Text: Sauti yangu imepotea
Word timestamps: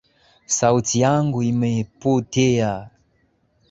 Sauti 0.57 0.95
yangu 1.03 1.39
imepotea 1.51 2.71